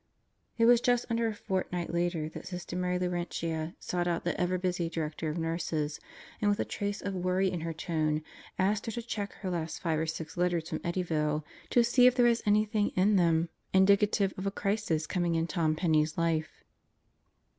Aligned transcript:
It 0.57 0.65
was 0.65 0.81
just 0.81 1.05
under 1.11 1.27
a 1.27 1.33
fortnight 1.35 1.93
later 1.93 2.27
that 2.29 2.47
Sister 2.47 2.75
Mary 2.75 2.97
Laurentia 2.97 3.75
sought 3.79 4.07
out 4.07 4.23
the 4.23 4.35
ever 4.41 4.57
busy 4.57 4.89
Director 4.89 5.29
of 5.29 5.37
Nurses 5.37 5.99
and 6.41 6.49
with 6.49 6.59
a 6.59 6.65
trace 6.65 7.01
of 7.03 7.13
a 7.13 7.17
worry 7.19 7.51
in 7.51 7.61
her 7.61 7.71
tone 7.71 8.23
asked 8.57 8.87
her 8.87 8.91
to 8.93 9.03
check 9.03 9.31
her 9.33 9.51
last 9.51 9.79
five 9.79 9.99
or 9.99 10.07
six 10.07 10.37
letters 10.37 10.69
from 10.69 10.79
Eddyville 10.79 11.43
to 11.69 11.83
see 11.83 12.07
if 12.07 12.15
there 12.15 12.25
was 12.25 12.41
anything 12.47 12.89
in 12.95 13.15
them 13.15 13.49
indicative 13.73 14.33
of 14.39 14.47
a 14.47 14.49
crisis 14.49 15.05
coming 15.05 15.35
in 15.35 15.45
Tom 15.45 15.75
Penney's 15.75 16.17
life. 16.17 16.63